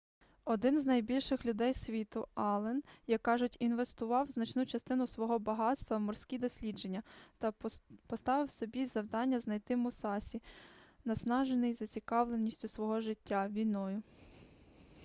[0.45, 6.37] один з найбагатших людей світу аллен як кажуть інвестував значну частину свого багатства в морські
[6.37, 7.03] дослідження
[7.37, 7.53] та
[8.07, 10.41] поставив собі завдання знайти мусасі
[11.05, 14.03] наснажений зацікавленістю свого життя війною